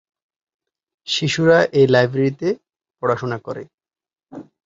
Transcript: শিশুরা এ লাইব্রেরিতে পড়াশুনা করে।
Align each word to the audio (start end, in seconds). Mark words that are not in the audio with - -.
শিশুরা 1.07 1.59
এ 1.73 1.81
লাইব্রেরিতে 1.93 2.49
পড়াশুনা 3.01 3.37
করে। 3.45 3.63